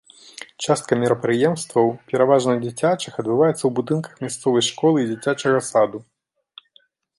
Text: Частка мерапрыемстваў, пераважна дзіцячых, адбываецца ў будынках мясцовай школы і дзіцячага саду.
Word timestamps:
Частка 0.67 0.91
мерапрыемстваў, 1.01 1.91
пераважна 2.13 2.55
дзіцячых, 2.63 3.13
адбываецца 3.25 3.57
ў 3.65 3.71
будынках 3.81 4.13
мясцовай 4.27 4.67
школы 4.71 4.97
і 5.07 5.09
дзіцячага 5.13 5.59
саду. 5.71 6.05